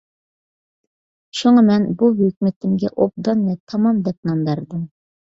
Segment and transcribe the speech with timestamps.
[1.41, 4.87] شۇڭا، مەن بۇ ھۆكمىتىمگە «ئوبدان ۋە تامام» دەپ نام بەردىم.